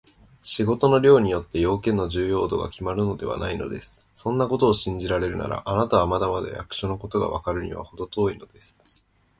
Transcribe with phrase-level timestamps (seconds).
[0.41, 4.03] 仕事の量によって、用件の重要度がきまるのではないのです。
[4.15, 8.81] そんなことを信じられるなら、あなたはまだまだ役所のことがわかるのにはほど遠いのです。